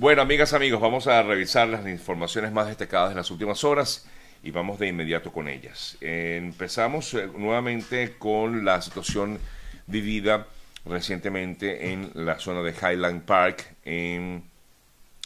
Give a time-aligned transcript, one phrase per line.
[0.00, 4.06] Bueno, amigas, amigos, vamos a revisar las informaciones más destacadas de las últimas horas
[4.42, 5.98] y vamos de inmediato con ellas.
[6.00, 9.38] Empezamos eh, nuevamente con la situación
[9.86, 10.46] vivida
[10.86, 14.42] recientemente en la zona de Highland Park, en,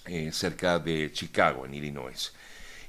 [0.06, 2.34] eh, cerca de Chicago, en Illinois.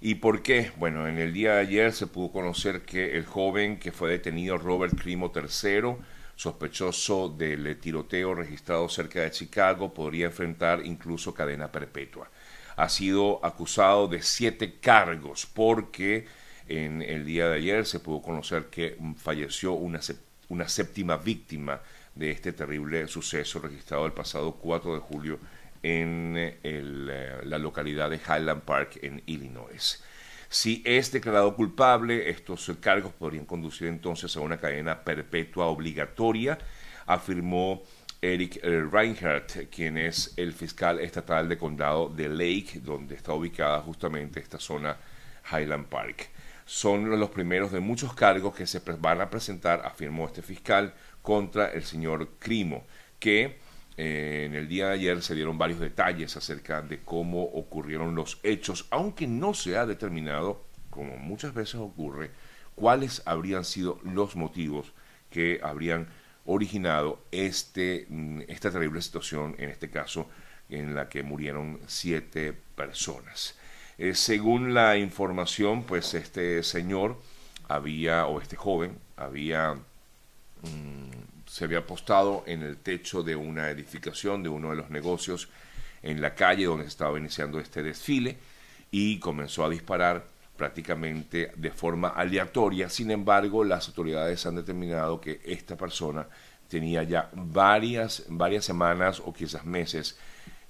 [0.07, 0.71] ¿Y por qué?
[0.77, 4.55] Bueno, en el día de ayer se pudo conocer que el joven que fue detenido,
[4.55, 5.95] Robert Crimo III,
[6.35, 12.29] sospechoso del tiroteo registrado cerca de Chicago, podría enfrentar incluso cadena perpetua.
[12.75, 16.27] Ha sido acusado de siete cargos porque
[16.67, 20.01] en el día de ayer se pudo conocer que falleció una,
[20.49, 21.81] una séptima víctima
[22.13, 25.39] de este terrible suceso registrado el pasado 4 de julio
[25.85, 30.03] en eh, la localidad de Highland Park en Illinois.
[30.49, 36.57] Si es declarado culpable, estos cargos podrían conducir entonces a una cadena perpetua obligatoria,
[37.05, 37.83] afirmó
[38.19, 43.79] Eric eh, Reinhardt, quien es el fiscal estatal de condado de Lake, donde está ubicada
[43.81, 44.97] justamente esta zona
[45.51, 46.29] Highland Park.
[46.65, 51.67] Son los primeros de muchos cargos que se van a presentar, afirmó este fiscal, contra
[51.67, 52.87] el señor Crimo,
[53.19, 53.59] que
[53.97, 58.87] en el día de ayer se dieron varios detalles acerca de cómo ocurrieron los hechos,
[58.89, 62.31] aunque no se ha determinado, como muchas veces ocurre,
[62.75, 64.91] cuáles habrían sido los motivos
[65.29, 66.07] que habrían
[66.45, 70.29] originado este, mm, esta terrible situación, en este caso,
[70.69, 73.55] en la que murieron siete personas.
[73.97, 77.17] Eh, según la información, pues este señor
[77.67, 84.43] había, o este joven, había mm, se había apostado en el techo de una edificación,
[84.43, 85.47] de uno de los negocios
[86.03, 88.35] en la calle donde estaba iniciando este desfile
[88.91, 90.25] y comenzó a disparar
[90.57, 92.89] prácticamente de forma aleatoria.
[92.89, 96.27] Sin embargo, las autoridades han determinado que esta persona
[96.67, 100.17] tenía ya varias, varias semanas o quizás meses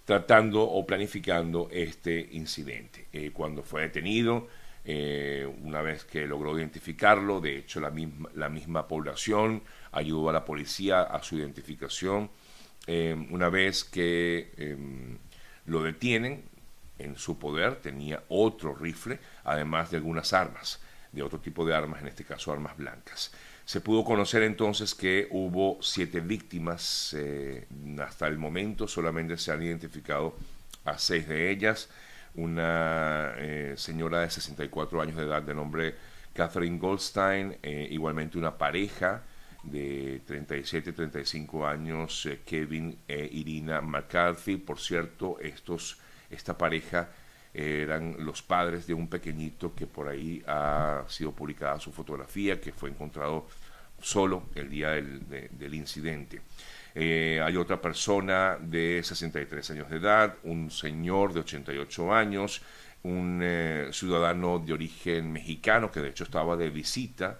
[0.06, 3.08] tratando o planificando este incidente.
[3.12, 4.48] Eh, cuando fue detenido,
[4.88, 10.34] eh, una vez que logró identificarlo, de hecho la misma, la misma población ayudó a
[10.34, 12.30] la policía a su identificación.
[12.86, 15.18] Eh, una vez que em,
[15.66, 16.44] lo detienen,
[17.00, 20.80] en su poder tenía otro rifle, además de algunas armas,
[21.12, 23.32] de otro tipo de armas, en este caso armas blancas.
[23.66, 27.66] Se pudo conocer entonces que hubo siete víctimas, eh,
[28.00, 30.36] hasta el momento solamente se han identificado
[30.86, 31.90] a seis de ellas,
[32.36, 35.96] una eh, señora de 64 años de edad de nombre
[36.34, 39.24] Catherine Goldstein, igualmente una pareja,
[39.66, 44.58] de 37 35 años, eh, Kevin e Irina McCarthy.
[44.58, 45.98] Por cierto, estos,
[46.30, 47.10] esta pareja
[47.54, 52.74] eran los padres de un pequeñito que por ahí ha sido publicada su fotografía, que
[52.74, 53.48] fue encontrado
[54.02, 56.42] solo el día del, incidente.
[56.98, 62.62] Eh, hay otra persona de 63 años de edad, un señor de 88 años,
[63.04, 67.38] un eh, ciudadano de origen mexicano que de hecho estaba de visita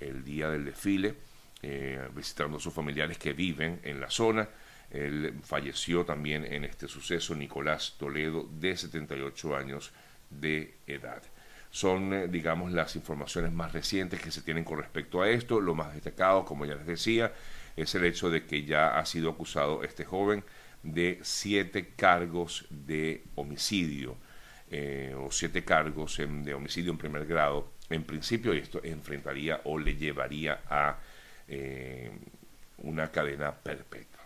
[0.00, 1.14] el día del desfile
[1.62, 4.48] eh, visitando a sus familiares que viven en la zona.
[4.90, 9.92] Él falleció también en este suceso, Nicolás Toledo, de 78 años
[10.30, 11.22] de edad.
[11.70, 15.60] Son, digamos, las informaciones más recientes que se tienen con respecto a esto.
[15.60, 17.32] Lo más destacado, como ya les decía,
[17.76, 20.44] es el hecho de que ya ha sido acusado este joven
[20.82, 24.16] de siete cargos de homicidio
[24.70, 27.72] eh, o siete cargos de homicidio en primer grado.
[27.90, 30.98] En principio, esto enfrentaría o le llevaría a
[31.48, 32.10] eh,
[32.78, 34.20] una cadena perpetua.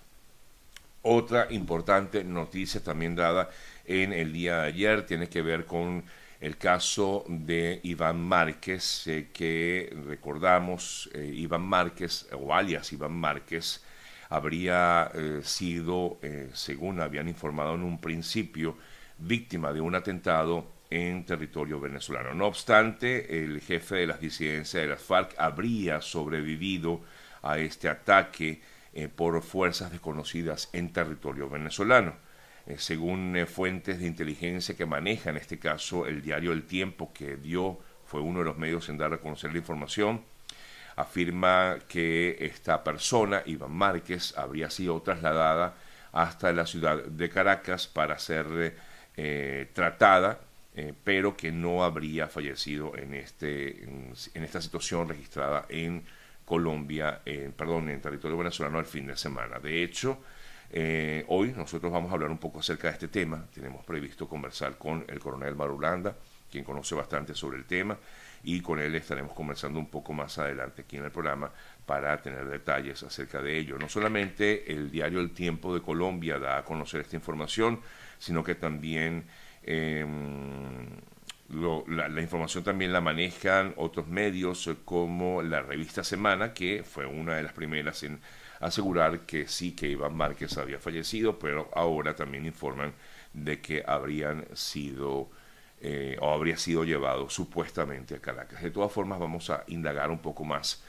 [1.02, 3.50] Otra importante noticia también dada
[3.84, 6.04] en el día de ayer tiene que ver con
[6.40, 13.84] el caso de Iván Márquez, eh, que recordamos, eh, Iván Márquez, o alias Iván Márquez,
[14.30, 15.10] habría
[15.42, 16.18] sido,
[16.52, 18.76] según habían informado en un principio,
[19.16, 22.34] víctima de un atentado en territorio venezolano.
[22.34, 27.00] No obstante, el jefe de las disidencias de las FARC habría sobrevivido
[27.42, 28.60] a este ataque
[28.94, 32.14] eh, por fuerzas desconocidas en territorio venezolano.
[32.68, 37.12] Eh, según eh, fuentes de inteligencia que maneja en este caso el diario El Tiempo,
[37.14, 40.22] que dio, fue uno de los medios en dar a conocer la información,
[40.94, 45.76] afirma que esta persona, Iván Márquez, habría sido trasladada
[46.12, 48.76] hasta la ciudad de Caracas para ser
[49.72, 50.40] tratada
[50.78, 56.04] eh, pero que no habría fallecido en, este, en, esta situación registrada en
[56.44, 57.20] Colombia,
[57.56, 59.58] perdón, en territorio venezolano el fin de semana.
[59.58, 60.18] De hecho,
[60.70, 63.46] eh, hoy nosotros vamos a hablar un poco acerca de este tema.
[63.52, 66.16] Tenemos previsto conversar con el coronel Marulanda,
[66.50, 67.96] quien conoce bastante sobre el tema,
[68.44, 71.50] y con él estaremos conversando un poco más adelante aquí en el programa
[71.86, 73.78] para tener detalles acerca de ello.
[73.78, 77.80] No solamente el diario El Tiempo de Colombia da a conocer esta información,
[78.18, 79.24] sino que también
[79.62, 80.86] em,
[81.48, 87.42] la, información también la manejan otros medios como la revista Semana, que fue una de
[87.42, 88.20] las primeras en
[88.60, 92.92] asegurar que sí que Iván Márquez había fallecido, pero ahora también informan
[93.32, 95.28] de que habrían sido
[95.80, 98.62] eh, o habría sido llevado supuestamente a Caracas.
[98.62, 100.82] De todas formas, vamos a indagar un poco más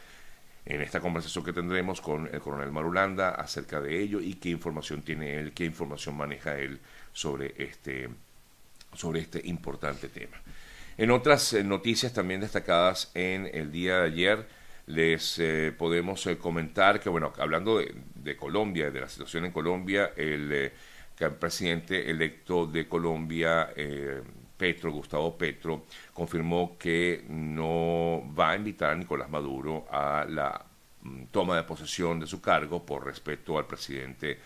[0.66, 5.02] en esta conversación que tendremos con el coronel Marulanda acerca de ello y qué información
[5.02, 6.80] tiene él, qué información maneja él
[7.14, 8.10] sobre este,
[8.94, 10.38] sobre este importante tema.
[10.98, 14.48] En otras eh, noticias también destacadas en el día de ayer,
[14.90, 19.52] les eh, podemos eh, comentar que, bueno, hablando de, de, Colombia, de la situación en
[19.52, 20.72] Colombia, el,
[21.40, 23.70] presidente electo de Colombia,
[24.60, 30.66] Petro, Gustavo Petro, confirmó que no va a invitar a Nicolás Maduro a la
[31.02, 34.38] mm, toma de posesión de su cargo por respeto al presidente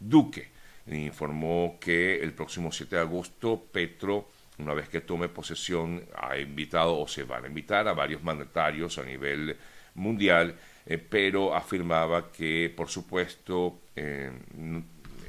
[0.00, 0.48] Duque.
[0.86, 6.98] Informó que el próximo 7 de agosto Petro, una vez que tome posesión, ha invitado
[6.98, 9.56] o se van a invitar a varios mandatarios a nivel
[9.94, 10.56] mundial,
[10.86, 14.30] eh, pero afirmaba que, por supuesto, eh,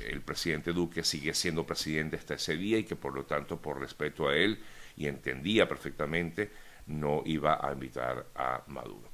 [0.09, 3.79] el presidente Duque sigue siendo presidente hasta ese día y que por lo tanto por
[3.79, 4.59] respeto a él
[4.97, 6.49] y entendía perfectamente
[6.87, 9.09] no iba a invitar a Maduro.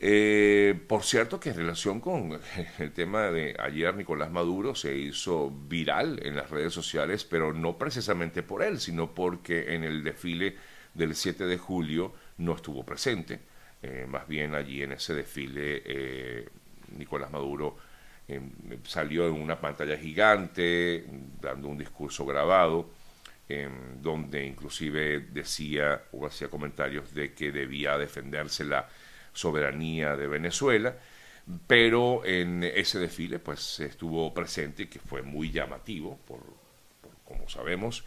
[0.00, 2.38] Eh, por cierto que en relación con
[2.78, 7.76] el tema de ayer Nicolás Maduro se hizo viral en las redes sociales, pero no
[7.78, 10.56] precisamente por él, sino porque en el desfile
[10.94, 13.40] del 7 de julio no estuvo presente.
[13.82, 16.48] Eh, más bien allí en ese desfile eh,
[16.96, 17.76] Nicolás Maduro
[18.28, 18.50] Em,
[18.84, 21.04] salió en una pantalla gigante,
[21.40, 22.90] dando un discurso grabado,
[23.48, 28.86] em, donde inclusive decía o hacía comentarios de que debía defenderse la
[29.32, 30.94] soberanía de Venezuela,
[31.66, 36.40] pero en ese desfile pues estuvo presente, que fue muy llamativo, por,
[37.24, 38.04] como sabemos,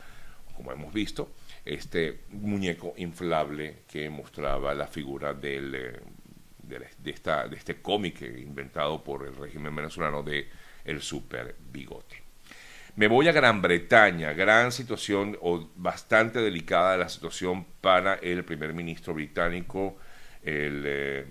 [0.55, 1.31] como hemos visto,
[1.65, 5.99] este muñeco inflable que mostraba la figura del eh,
[6.79, 10.47] de, esta, de este cómic inventado por el régimen venezolano de
[10.85, 12.23] El Super Bigote.
[12.95, 18.73] Me voy a Gran Bretaña, gran situación o bastante delicada la situación para el primer
[18.73, 19.97] ministro británico,
[20.43, 21.25] el eh,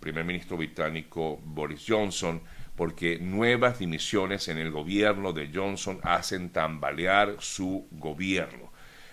[0.00, 2.42] primer ministro británico Boris Johnson,
[2.74, 8.69] porque nuevas dimisiones en el gobierno de Johnson hacen tambalear su gobierno.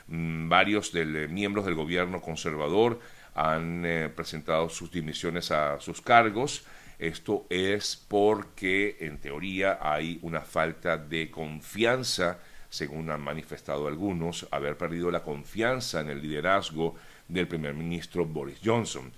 [0.08, 3.00] Mm, varios miembros del gobierno conservador
[3.36, 6.66] han eh, presentado sus dimisiones a sus cargos.
[6.98, 12.40] Esto es porque, en teoría, hay una falta de confianza,
[12.70, 16.96] según han manifestado algunos, haber perdido la confianza en el liderazgo
[17.28, 19.12] del primer ministro Boris Johnson.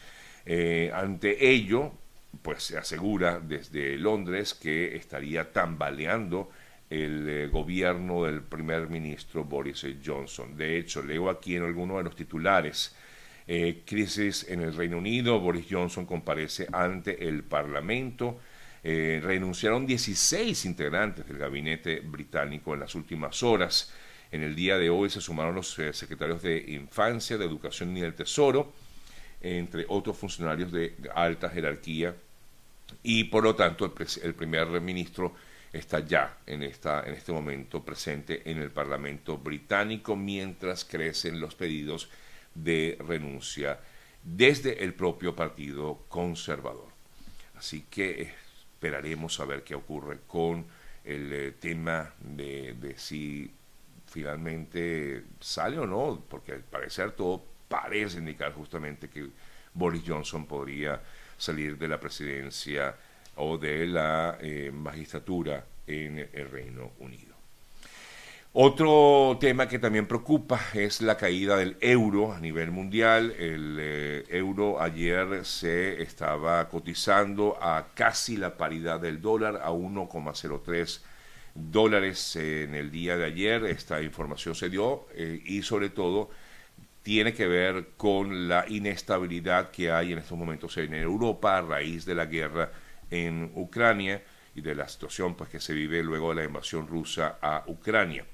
[0.45, 1.93] Eh, ante ello,
[2.41, 6.49] pues se asegura desde Londres que estaría tambaleando
[6.89, 10.57] el eh, gobierno del primer ministro Boris Johnson.
[10.57, 12.95] De hecho, leo aquí en alguno de los titulares
[13.47, 18.39] eh, crisis en el Reino Unido, Boris Johnson comparece ante el Parlamento.
[18.83, 23.93] Eh, renunciaron 16 integrantes del gabinete británico en las últimas horas.
[24.31, 28.13] En el día de hoy se sumaron los secretarios de Infancia, de Educación y del
[28.13, 28.71] Tesoro,
[29.41, 32.15] entre otros funcionarios de alta jerarquía.
[33.01, 33.91] Y por lo tanto,
[34.23, 35.33] el primer ministro
[35.71, 41.55] está ya en, esta, en este momento presente en el Parlamento británico mientras crecen los
[41.55, 42.09] pedidos
[42.55, 43.79] de renuncia
[44.23, 46.89] desde el propio Partido Conservador.
[47.55, 48.33] Así que
[48.73, 50.65] esperaremos a ver qué ocurre con
[51.03, 53.51] el eh, tema de, si
[54.07, 59.27] finalmente sale o no, porque al parecer todo parece indicar justamente que
[59.73, 61.01] Boris Johnson podría
[61.37, 62.95] salir de la presidencia
[63.39, 67.29] o de la eh, magistratura en el Reino Unido.
[68.53, 73.31] Otro tema que también preocupa es la caída del euro a nivel mundial.
[73.37, 81.01] El eh, euro ayer se estaba cotizando a casi la paridad del dólar, a 1,03
[81.53, 83.65] dólares en el día de ayer.
[83.65, 86.31] Esta información se dio eh, y sobre todo
[87.03, 92.03] tiene que ver con la inestabilidad que hay en estos momentos en Europa a raíz
[92.03, 92.71] de la guerra
[93.09, 94.23] en Ucrania
[94.55, 98.25] y de la situación pues, que se vive luego de la invasión rusa a Ucrania.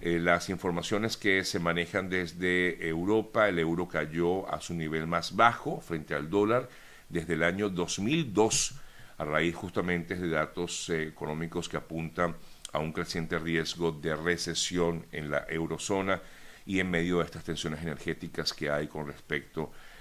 [0.00, 5.34] Eh, las informaciones que se manejan desde Europa, el euro cayó a su nivel más
[5.34, 6.68] bajo frente al dólar
[7.08, 8.74] desde el año 2002,
[9.18, 12.36] a raíz justamente de datos eh, económicos que apuntan
[12.72, 16.20] a un creciente riesgo de recesión en la eurozona
[16.64, 19.97] y en medio de estas tensiones energéticas que hay con respecto a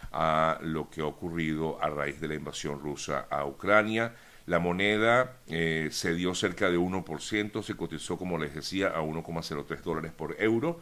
[0.61, 4.15] lo que ha ocurrido a raíz de la invasión rusa a Ucrania.
[4.45, 9.81] La moneda eh, se dio cerca de 1%, se cotizó, como les decía, a 1,03
[9.81, 10.79] dólares por euro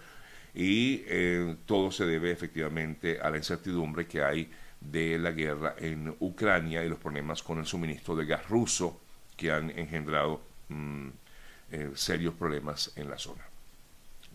[0.53, 6.15] y eh, todo se debe efectivamente a la incertidumbre que hay de la guerra en
[6.20, 9.01] Ucrania y los problemas con el suministro de gas ruso
[9.36, 11.08] que han engendrado mm,
[11.72, 13.44] eh, serios problemas en la zona.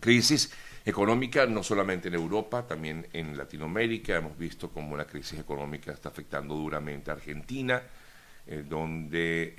[0.01, 0.51] Crisis
[0.83, 4.17] económica no solamente en Europa, también en Latinoamérica.
[4.17, 7.83] Hemos visto cómo la crisis económica está afectando duramente a Argentina,
[8.47, 9.53] eh, donde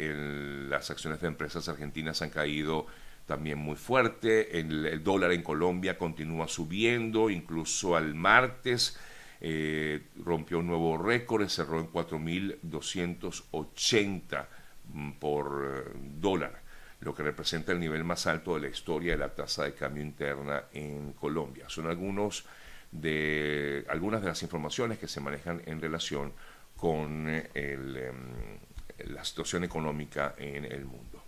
[0.69, 2.87] las acciones de empresas argentinas han caído
[3.27, 4.59] también muy fuerte.
[4.59, 8.99] El, dólar en Colombia continúa subiendo, incluso al martes
[9.41, 14.47] eh, rompió un nuevo récord, cerró en 4.280
[14.93, 15.85] mm, por eh,
[16.21, 16.63] dólar
[17.03, 20.03] lo que representa el nivel más alto de la historia de la tasa de cambio
[20.03, 21.69] interna en Colombia.
[21.69, 22.45] Son algunos
[22.93, 26.33] de, algunas de las informaciones que se manejan en relación
[26.77, 28.59] con em,
[29.07, 31.25] la situación económica en el mundo.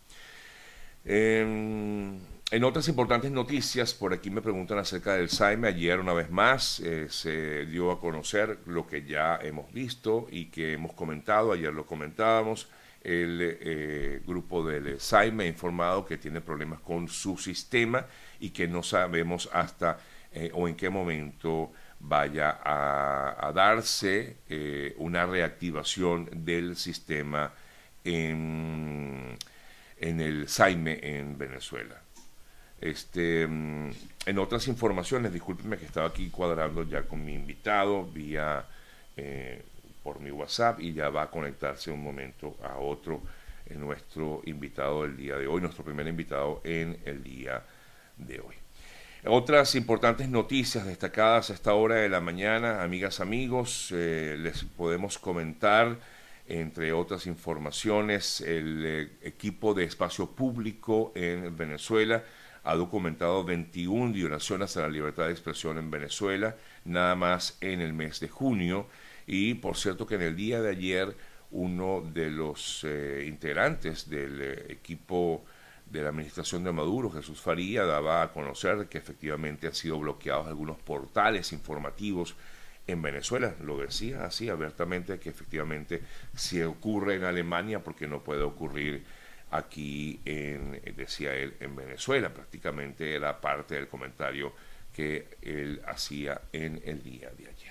[1.04, 2.18] Em,
[2.50, 5.68] en otras importantes noticias, por aquí me preguntan acerca del SAIME.
[5.68, 10.46] Ayer, una vez más, eh, se dio a conocer lo que ya hemos visto y
[10.46, 11.52] que hemos comentado.
[11.52, 12.68] Ayer lo comentábamos
[13.04, 18.06] el eh, grupo del SAIME ha informado que tiene problemas con su sistema
[18.40, 19.98] y que no sabemos hasta
[20.32, 21.70] eh, o en qué momento
[22.00, 27.52] vaya a, darse eh, una reactivación del sistema
[28.02, 29.36] en,
[30.00, 32.00] en, el SAIME en Venezuela.
[32.80, 33.90] Este, mm,
[34.26, 38.64] en otras informaciones, discúlpenme que estaba aquí cuadrando ya con mi invitado vía
[40.04, 43.22] por mi WhatsApp y ya va a conectarse un momento a otro
[43.66, 47.64] en nuestro invitado del día de hoy, nuestro primer invitado en el día
[48.18, 48.54] de hoy.
[49.26, 55.18] Otras importantes noticias destacadas a esta hora de la mañana, amigas, amigos, eh, les podemos
[55.18, 55.98] comentar,
[56.46, 62.22] entre otras informaciones, el eh, equipo de espacio público en Venezuela
[62.64, 67.92] ha documentado 21 violaciones a la libertad de expresión en Venezuela, nada más en el
[67.92, 68.88] mes de junio.
[69.26, 71.16] Y por cierto que en el día de ayer
[71.50, 75.44] uno de los eh, integrantes del eh, equipo
[75.86, 80.48] de la administración de Maduro, Jesús Faría, daba a conocer que efectivamente han sido bloqueados
[80.48, 82.34] algunos portales informativos
[82.86, 83.54] en Venezuela.
[83.62, 86.02] Lo decía así abiertamente que efectivamente
[86.34, 89.04] si ocurre en Alemania, porque no puede ocurrir
[89.50, 92.34] aquí, en, decía él, en Venezuela.
[92.34, 94.52] Prácticamente era parte del comentario
[94.92, 97.63] que él hacía en el día de ayer.